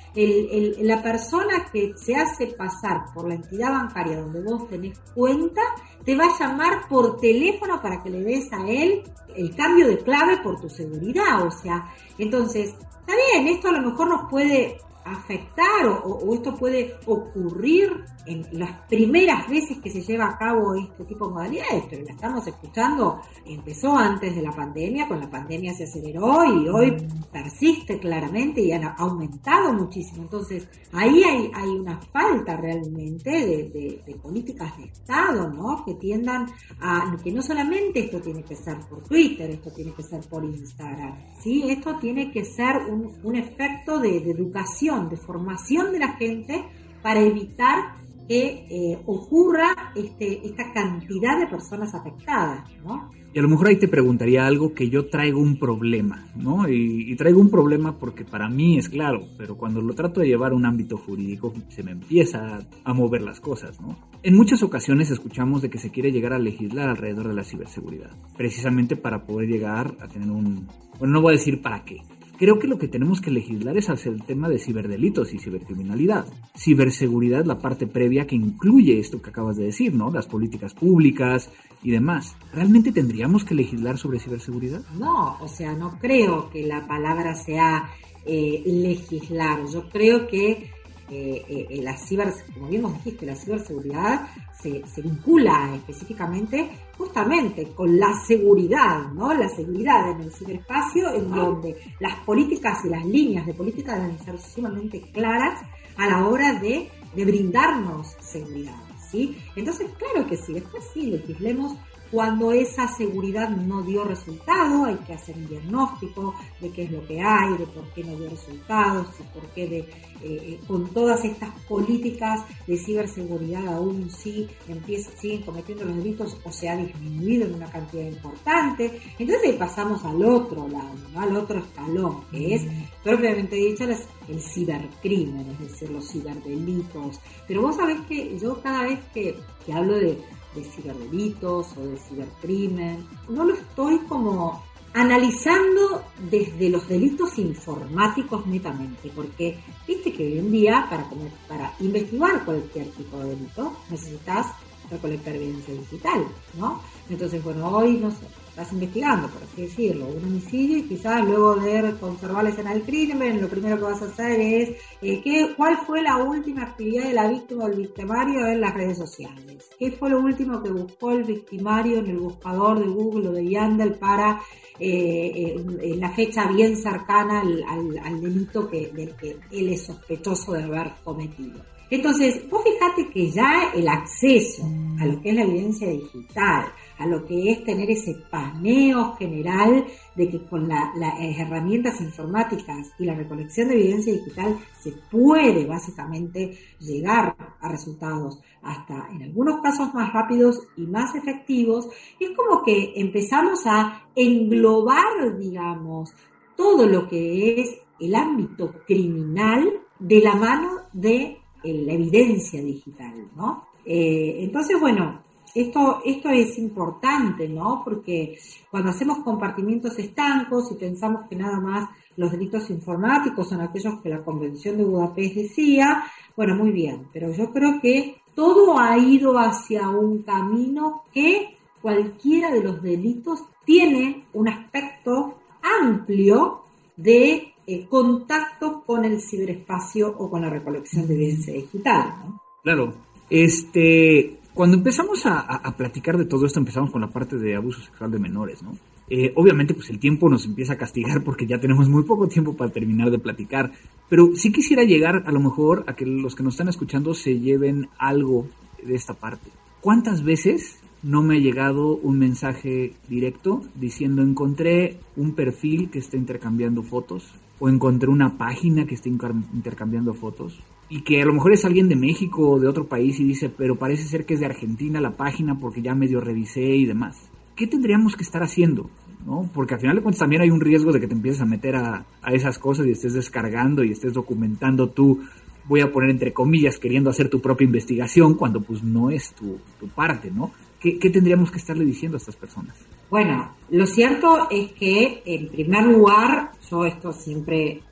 [0.82, 5.62] la persona que se hace pasar por la entidad bancaria donde vos tenés cuenta
[6.04, 9.02] te va a llamar por teléfono para que le des a él
[9.36, 11.46] el cambio de clave por tu seguridad?
[11.46, 12.74] O sea, entonces,
[13.08, 18.70] está bien, esto a lo mejor nos puede afectar o, esto puede ocurrir en las
[18.88, 23.22] primeras veces que se lleva a cabo este tipo de modalidades, pero la estamos escuchando,
[23.46, 26.96] empezó antes de la pandemia, con la pandemia se aceleró y hoy
[27.32, 30.22] persiste claramente y ha aumentado muchísimo.
[30.22, 35.84] Entonces, ahí hay, hay una falta realmente de, políticas de Estado, ¿no?
[35.84, 36.46] Que tiendan
[36.80, 40.44] a, que no solamente esto tiene que ser por Twitter, esto tiene que ser por
[40.44, 41.64] Instagram, ¿sí?
[41.70, 46.64] Esto tiene que ser un, un efecto de educación, de formación de la gente
[47.02, 47.96] para evitar
[48.28, 53.10] que eh, ocurra este, esta cantidad de personas afectadas, ¿no?
[53.32, 56.68] Y a lo mejor ahí te preguntaría algo que yo traigo un problema, ¿no?
[56.68, 60.52] Y, traigo un problema porque para mí es claro, pero cuando lo trato de llevar
[60.52, 63.98] a un ámbito jurídico se me empieza a mover las cosas, ¿no?
[64.22, 68.10] En muchas ocasiones escuchamos de que se quiere llegar a legislar alrededor de la ciberseguridad,
[68.36, 70.68] precisamente para poder llegar a tener un...
[70.98, 72.02] Bueno, no voy a decir para qué,
[72.38, 76.24] Creo que lo que tenemos que legislar es hacia el tema de ciberdelitos y cibercriminalidad.
[76.56, 80.12] Ciberseguridad, la parte previa que incluye esto que acabas de decir, ¿no?
[80.12, 81.50] Las políticas públicas
[81.82, 82.36] y demás.
[82.54, 84.82] ¿Realmente tendríamos que legislar sobre ciberseguridad?
[84.96, 87.90] No, o sea, no creo que la palabra sea
[88.24, 89.66] eh, legislar.
[89.72, 90.70] Yo creo que
[91.10, 94.28] eh, eh, la ciber, como bien nos dijiste, la ciberseguridad
[94.60, 99.32] se, se, vincula específicamente justamente con la seguridad, ¿no?
[99.32, 104.18] La seguridad en el ciberespacio, en donde las políticas y las líneas de política deben
[104.18, 105.60] ser sumamente claras
[105.96, 108.76] a la hora de, de brindarnos seguridad,
[109.10, 109.36] ¿sí?
[109.56, 111.74] Entonces, claro que sí, después sí, legislemos
[112.10, 117.06] cuando esa seguridad no dio resultado, hay que hacer un diagnóstico de qué es lo
[117.06, 119.86] que hay, de por qué no dio resultados, y por qué de, eh,
[120.22, 126.50] eh, con todas estas políticas de ciberseguridad aún sí empieza, siguen cometiendo los delitos o
[126.50, 129.00] se ha disminuido en una cantidad importante.
[129.18, 132.62] Entonces pasamos al otro lado, al otro escalón, que es
[133.04, 137.20] propiamente dicho el cibercrimen, es decir, los ciberdelitos.
[137.46, 139.36] Pero vos sabés que yo cada vez que
[139.72, 140.18] hablo de
[140.54, 143.06] de ciberdelitos o de cibercrimen.
[143.28, 144.62] No lo estoy como
[144.94, 151.08] analizando desde los delitos informáticos netamente, porque viste que hoy en día para,
[151.46, 154.46] para investigar cualquier tipo de delito necesitas
[154.90, 156.26] recolectar evidencia digital,
[156.58, 156.80] ¿no?
[157.10, 158.26] Entonces, bueno, hoy no sé,
[158.58, 162.82] estás investigando, por así decirlo, un homicidio y quizás luego de conservar la escena del
[162.82, 167.04] crimen, lo primero que vas a hacer es eh, ¿qué, cuál fue la última actividad
[167.04, 169.70] de la víctima o el victimario en las redes sociales.
[169.78, 173.48] ¿Qué fue lo último que buscó el victimario en el buscador de Google o de
[173.48, 174.40] Yandel para
[174.80, 180.94] eh, eh, la fecha bien cercana al, delito del que él es sospechoso de haber
[181.04, 181.77] cometido?
[181.90, 184.62] Entonces, vos fíjate que ya el acceso
[185.00, 186.66] a lo que es la evidencia digital,
[186.98, 193.04] a lo que es tener ese paneo general de que con las herramientas informáticas y
[193.04, 199.94] la recolección de evidencia digital se puede básicamente llegar a resultados hasta en algunos casos
[199.94, 206.12] más rápidos y más efectivos, es como que empezamos a englobar, digamos,
[206.56, 213.68] todo lo que es el ámbito criminal de la mano de la evidencia digital, ¿no?
[213.84, 215.22] Eh, entonces, bueno,
[215.54, 217.82] esto, esto es importante, ¿no?
[217.84, 218.38] Porque
[218.70, 224.08] cuando hacemos compartimientos estancos y pensamos que nada más los delitos informáticos son aquellos que
[224.08, 226.04] la Convención de Budapest decía,
[226.36, 232.50] bueno, muy bien, pero yo creo que todo ha ido hacia un camino que cualquiera
[232.52, 236.62] de los delitos tiene un aspecto amplio
[236.96, 242.14] de eh, contacto con el ciberespacio o con la recolección de evidencia digital.
[242.24, 242.40] ¿no?
[242.62, 242.94] Claro,
[243.28, 248.10] este, cuando empezamos a, platicar de todo esto, empezamos con la parte de abuso sexual
[248.10, 248.72] de menores, ¿no?
[249.10, 252.56] Eh, obviamente, pues el tiempo nos empieza a castigar porque ya tenemos muy poco tiempo
[252.56, 253.70] para terminar de platicar,
[254.08, 257.38] pero sí quisiera llegar a lo mejor a que los que nos están escuchando se
[257.38, 258.46] lleven algo
[258.82, 259.50] de esta parte.
[259.82, 266.16] ¿Cuántas veces no me ha llegado un mensaje directo diciendo encontré un perfil que está
[266.16, 271.52] intercambiando fotos o encontré una página que está intercambiando fotos y que a lo mejor
[271.52, 274.40] es alguien de México o de otro país y dice, pero parece ser que es
[274.40, 277.28] de Argentina la página porque ya medio revisé y demás.
[277.56, 278.88] ¿Qué tendríamos que estar haciendo?
[279.26, 279.50] ¿No?
[279.52, 281.76] Porque al final de cuentas también hay un riesgo de que te empieces a meter
[281.76, 285.20] a, a esas cosas y estés descargando y estés documentando tú
[285.68, 289.60] voy a poner entre comillas, queriendo hacer tu propia investigación cuando pues no es tu,
[289.94, 290.52] parte, ¿no?
[290.80, 292.74] ¿Qué, ¿Qué tendríamos que estarle diciendo a estas personas?
[293.10, 297.82] Bueno, lo cierto es que en primer lugar, yo esto siempre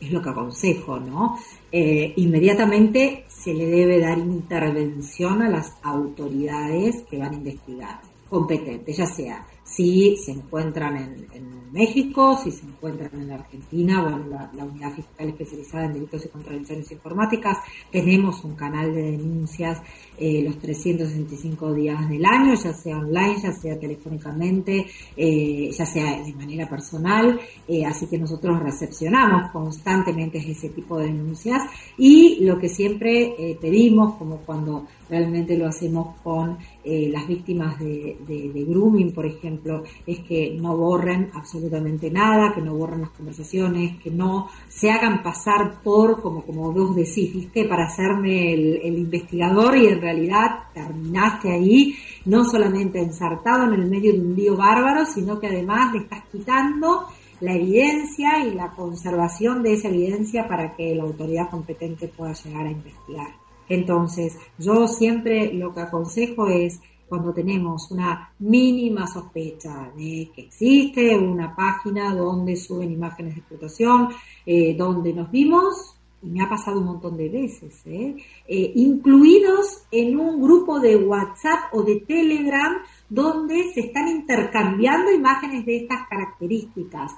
[0.00, 1.38] es lo que aconsejo, ¿no?
[1.70, 8.96] Eh, inmediatamente se le debe dar intervención a las autoridades que van a investigar, competentes,
[8.96, 14.92] ya sea si se encuentran en, México, si se encuentran en Argentina, bueno, la, Unidad
[14.92, 17.58] Fiscal Especializada en Delitos y Contradicciones Informáticas,
[17.92, 19.80] tenemos un canal de denuncias
[20.18, 24.84] eh, los 365 días del año, ya sea online, ya sea telefónicamente,
[25.16, 31.06] eh, ya sea de manera personal, eh, así que nosotros recepcionamos constantemente ese tipo de
[31.06, 31.62] denuncias
[31.96, 39.12] y lo que siempre pedimos, como cuando realmente lo hacemos con las víctimas de, grooming,
[39.12, 44.48] por ejemplo, es que no borren absolutamente nada, que no borren las conversaciones, que no
[44.68, 47.64] se hagan pasar por, como, como vos decís, ¿viste?
[47.64, 51.96] para hacerme el, investigador y en realidad terminaste ahí,
[52.26, 56.24] no solamente ensartado en el medio de un lío bárbaro, sino que además le estás
[56.30, 57.06] quitando
[57.40, 62.66] la evidencia y la conservación de esa evidencia para que la autoridad competente pueda llegar
[62.66, 63.39] a investigar.
[63.70, 71.16] Entonces, yo siempre lo que aconsejo es cuando tenemos una mínima sospecha de que existe
[71.16, 74.08] una página donde suben imágenes de explotación,
[74.44, 78.16] eh, donde nos vimos, y me ha pasado un montón de veces, ¿eh?
[78.46, 82.76] Eh, incluidos en un grupo de WhatsApp o de Telegram
[83.10, 87.12] donde se están intercambiando imágenes de estas características,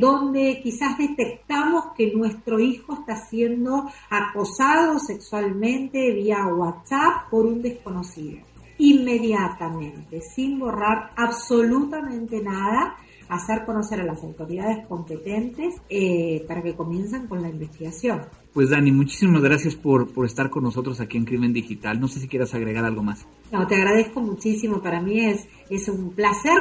[0.00, 8.38] donde quizás detectamos que nuestro hijo está siendo acosado sexualmente vía WhatsApp por un desconocido.
[8.78, 12.96] Inmediatamente, sin borrar absolutamente nada,
[13.28, 18.22] hacer conocer a las autoridades competentes eh, para que comiencen con la investigación.
[18.52, 22.00] Pues Dani, muchísimas gracias por, por estar con nosotros aquí en Crimen Digital.
[22.00, 23.26] No sé si quieras agregar algo más.
[23.52, 24.80] No, te agradezco muchísimo.
[24.80, 26.54] Para mí es, es un placer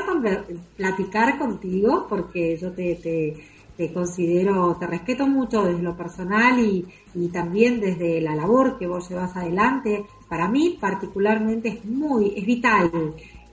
[0.76, 3.36] platicar contigo porque yo te, te,
[3.78, 8.88] te considero, te respeto mucho desde lo personal y, y también desde la labor que
[8.88, 12.92] vos llevas adelante para mí particularmente es muy, es vital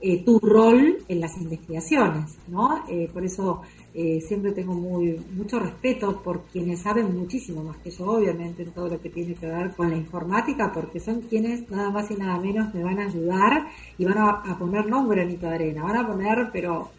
[0.05, 2.83] eh, tu rol en las investigaciones, ¿no?
[2.89, 3.61] Eh, por eso
[3.93, 8.71] eh, siempre tengo muy, mucho respeto por quienes saben muchísimo más que yo, obviamente, en
[8.71, 12.15] todo lo que tiene que ver con la informática, porque son quienes nada más y
[12.15, 15.95] nada menos me van a ayudar y van a, poner nombre a mi arena, van
[15.95, 16.91] a poner, pero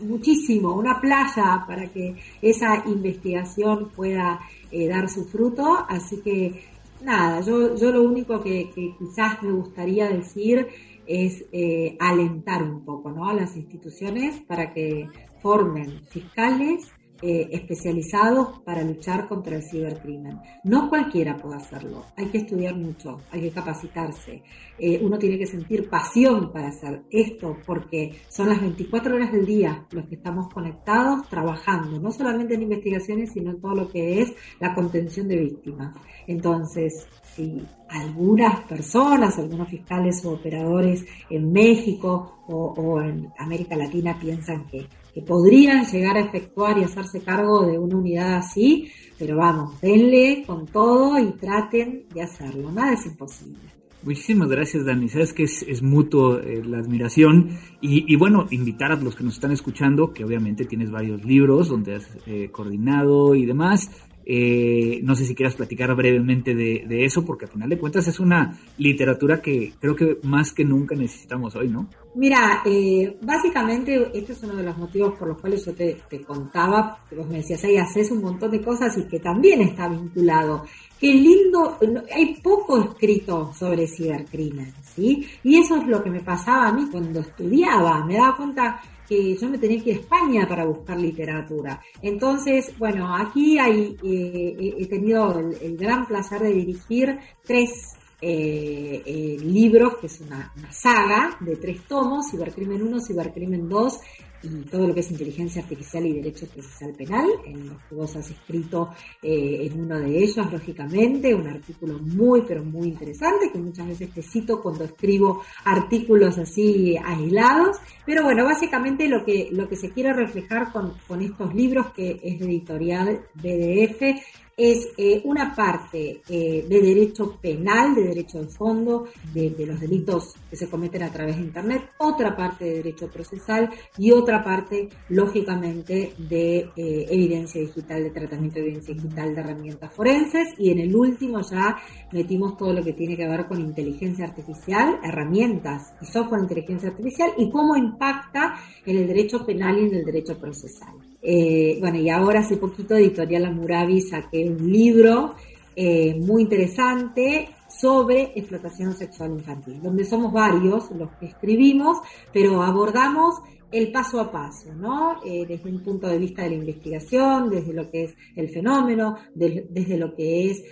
[0.00, 4.38] muchísimo, una playa para que esa investigación pueda
[4.70, 6.62] dar su fruto, así que
[7.02, 10.66] nada, yo, yo lo único que, quizás me gustaría decir
[11.08, 13.28] es eh, alentar un poco ¿no?
[13.28, 15.08] a las instituciones para que
[15.40, 20.38] formen fiscales eh, especializados para luchar contra el cibercrimen.
[20.62, 24.42] No cualquiera puede hacerlo, hay que estudiar mucho, hay que capacitarse,
[24.78, 29.44] eh, uno tiene que sentir pasión para hacer esto porque son las 24 horas del
[29.44, 34.22] día los que estamos conectados trabajando, no solamente en investigaciones, sino en todo lo que
[34.22, 35.96] es la contención de víctimas.
[36.28, 44.66] Entonces, si algunas personas, algunos fiscales o operadores en México o en América Latina piensan
[44.66, 44.86] que
[45.26, 50.66] podrían llegar a efectuar y hacerse cargo de una unidad así, pero vamos, denle con
[50.66, 53.58] todo y traten de hacerlo, nada es imposible.
[54.02, 55.08] Muchísimas gracias, Dani.
[55.08, 57.50] Sabes que es, mutuo eh, la admiración.
[57.80, 61.96] Y, bueno, invitar a los que nos están escuchando, que obviamente tienes varios libros donde
[61.96, 63.90] has eh, coordinado y demás.
[64.30, 68.20] Eh, no sé si quieras platicar brevemente de, eso, porque al final de cuentas es
[68.20, 71.88] una literatura que creo que más que nunca necesitamos hoy, ¿no?
[72.14, 76.98] Mira, eh, básicamente este es uno de los motivos por los cuales yo te, contaba,
[77.08, 80.64] que vos me decías, ahí haces un montón de cosas y que también está vinculado.
[81.00, 81.78] Qué lindo,
[82.14, 85.26] hay poco escrito sobre cibercrimen, ¿sí?
[85.42, 88.78] Y eso es lo que me pasaba a mí cuando estudiaba, me daba cuenta
[89.08, 91.80] que yo me tenía que ir a España para buscar literatura.
[92.02, 99.96] Entonces, bueno, aquí eh, he tenido el, gran placer de dirigir tres eh, eh, libros,
[99.98, 104.27] que es una, una, saga de tres tomos, Cibercrimen 1, Cibercrimen 2 y
[104.70, 108.30] todo lo que es inteligencia artificial y derecho procesal penal, en los que vos has
[108.30, 108.90] escrito
[109.22, 114.10] eh, en uno de ellos, lógicamente, un artículo muy, pero muy interesante, que muchas veces
[114.12, 119.90] te cito cuando escribo artículos así aislados, pero bueno, básicamente lo que, lo que se
[119.90, 124.20] quiere reflejar con, con estos libros, que es de editorial BDF,
[124.58, 130.34] es eh, una parte eh, de derecho penal, de derecho de fondo, de, los delitos
[130.50, 134.88] que se cometen a través de Internet, otra parte de derecho procesal y otra parte,
[135.10, 140.80] lógicamente, de eh, evidencia digital, de tratamiento de evidencia digital, de herramientas forenses y en
[140.80, 141.76] el último ya
[142.10, 146.88] metimos todo lo que tiene que ver con inteligencia artificial, herramientas y software de inteligencia
[146.88, 151.07] artificial y cómo impacta en el derecho penal y en el derecho procesal.
[151.30, 155.34] Eh, bueno, y ahora hace poquito Editorial Amurabi saqué un libro
[155.76, 161.98] eh, muy interesante sobre explotación sexual infantil, donde somos varios los que escribimos,
[162.32, 165.20] pero abordamos el paso a paso, ¿no?
[165.24, 169.16] Eh, desde un punto de vista de la investigación, desde lo que es el fenómeno,
[169.34, 170.62] desde lo que es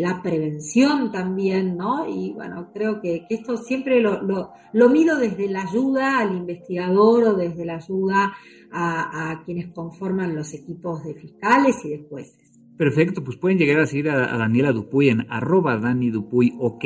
[0.00, 2.08] la prevención también, ¿no?
[2.08, 4.52] Y bueno, creo que, esto siempre lo,
[4.90, 8.32] mido desde la ayuda al investigador o desde la ayuda
[8.72, 12.45] a, quienes conforman los equipos de fiscales y de jueces.
[12.76, 16.84] Perfecto, pues pueden llegar a seguir a, Daniela Dupuy en arroba Dani Dupuy OK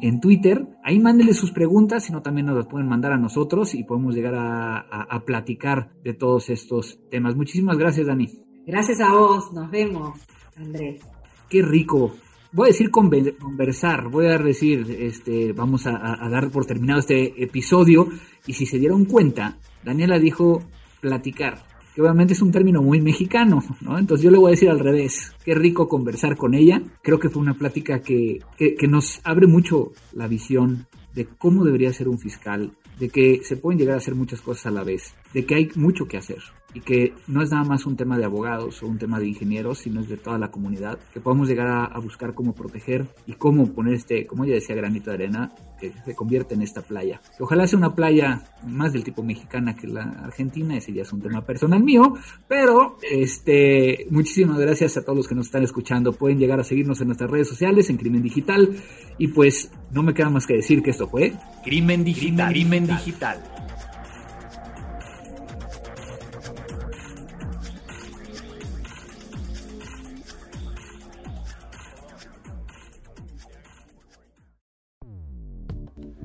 [0.00, 0.68] en Twitter.
[0.84, 4.34] Ahí mándenle sus preguntas, sino también nos las pueden mandar a nosotros y podemos llegar
[4.36, 7.34] a, platicar de todos estos temas.
[7.34, 8.28] Muchísimas gracias, Dani.
[8.66, 10.20] Gracias a vos, nos vemos,
[10.56, 11.00] Andrés.
[11.48, 12.14] Qué rico.
[12.52, 17.42] Voy a decir conversar, voy a decir, este, vamos a, a dar por terminado este
[17.42, 18.08] episodio
[18.46, 20.62] y si se dieron cuenta, Daniela dijo
[21.00, 23.98] platicar, que obviamente es un término muy mexicano, ¿no?
[23.98, 27.28] Entonces yo le voy a decir al revés, qué rico conversar con ella, creo que
[27.28, 32.08] fue una plática que, que, que nos abre mucho la visión de cómo debería ser
[32.08, 35.46] un fiscal, de que se pueden llegar a hacer muchas cosas a la vez, de
[35.46, 36.42] que hay mucho que hacer
[36.74, 39.78] y que no es nada más un tema de abogados o un tema de ingenieros,
[39.78, 43.72] sino es de toda la comunidad, que podemos llegar a, buscar cómo proteger y cómo
[43.72, 47.20] poner este, como ella decía, granito de arena que se convierte en esta playa.
[47.38, 51.20] ojalá sea una playa más del tipo mexicana que la argentina, ese ya es un
[51.20, 52.14] tema personal mío,
[52.48, 56.12] pero este, muchísimas gracias a todos los que nos están escuchando.
[56.12, 58.76] Pueden llegar a seguirnos en nuestras redes sociales, en Crimen Digital,
[59.18, 62.52] y pues no me queda más que decir que esto fue Crimen Digital.
[62.52, 63.51] Crimen Digital.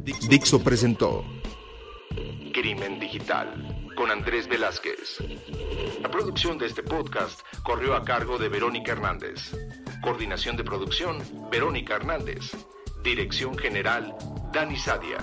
[0.08, 1.26] Dixo presentó
[2.54, 5.20] Crimen Digital con Andrés Velázquez.
[6.02, 9.52] La producción de este podcast corrió a cargo de Verónica Hernández.
[10.02, 12.56] Coordinación de producción, Verónica Hernández.
[13.04, 14.16] Dirección General,
[14.54, 15.18] Dani Sadia.